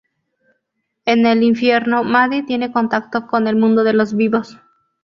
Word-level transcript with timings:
En 1.05 1.27
el 1.27 1.43
infierno 1.43 2.03
maddy 2.03 2.41
tiene 2.41 2.71
contacto 2.71 3.27
con 3.27 3.45
el 3.45 3.55
mundo 3.55 3.83
de 3.83 3.93
los 3.93 4.15
vivos. 4.15 4.57